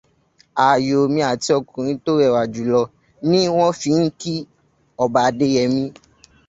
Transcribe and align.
Ààyò 0.65 0.99
mi 1.13 1.19
àti 1.31 1.49
ọkùnrin 1.59 2.01
tó 2.05 2.11
rẹwà 2.21 2.41
jùlọ 2.53 2.81
ní 3.29 3.39
wọn 3.57 3.71
fí 3.79 3.91
ń 4.01 4.05
ki 4.21 4.35
ọba 5.03 5.19
Adéyẹmí. 5.29 5.83